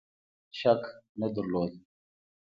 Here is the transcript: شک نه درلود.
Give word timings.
شک 0.59 0.83
نه 1.19 1.27
درلود. 1.35 1.71